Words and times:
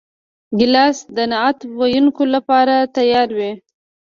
ګیلاس 0.59 0.97
د 1.15 1.17
نعت 1.31 1.59
ویونکو 1.79 2.23
لپاره 2.35 2.75
تیار 2.95 3.27
وي. 3.37 3.51